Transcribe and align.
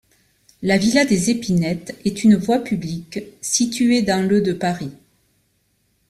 La 0.63 0.79
villa 0.79 1.05
des 1.05 1.29
Épinettes 1.29 1.95
est 2.05 2.23
une 2.23 2.35
voie 2.35 2.57
publique 2.57 3.19
située 3.39 4.01
dans 4.01 4.27
le 4.27 4.41
de 4.41 4.51
Paris. 4.51 4.89